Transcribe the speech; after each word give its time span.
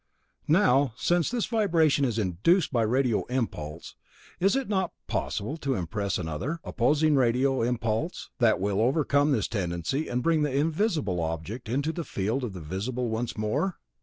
"Now, 0.47 0.95
since 0.97 1.29
this 1.29 1.45
vibration 1.45 2.05
is 2.05 2.17
induced 2.17 2.73
by 2.73 2.81
radio 2.81 3.23
impulse, 3.25 3.93
is 4.39 4.55
it 4.55 4.67
not 4.67 4.93
possible 5.05 5.57
to 5.57 5.75
impress 5.75 6.17
another, 6.17 6.59
opposing 6.63 7.15
radio 7.15 7.61
impulse, 7.61 8.31
that 8.39 8.59
will 8.59 8.81
overcome 8.81 9.31
this 9.31 9.47
tendency 9.47 10.07
and 10.07 10.23
bring 10.23 10.41
the 10.41 10.55
invisible 10.57 11.21
object 11.21 11.69
into 11.69 11.91
the 11.91 12.03
field 12.03 12.43
of 12.43 12.53
the 12.53 12.61
visible 12.61 13.09
once 13.09 13.37
more? 13.37 13.77